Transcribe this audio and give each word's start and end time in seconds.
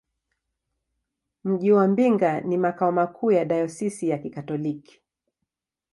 Mji 1.43 1.71
wa 1.71 1.87
Mbinga 1.87 2.41
ni 2.41 2.57
makao 2.57 2.91
makuu 2.91 3.31
ya 3.31 3.45
dayosisi 3.45 4.09
ya 4.09 4.17
Kikatoliki. 4.17 5.01